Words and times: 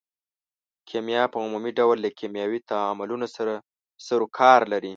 کیمیا 0.89 1.23
په 1.33 1.37
عمومي 1.45 1.71
ډول 1.79 1.97
له 2.05 2.09
کیمیاوي 2.19 2.59
تعاملونو 2.69 3.27
سره 3.35 3.53
سرو 4.05 4.25
کار 4.39 4.59
لري. 4.71 4.89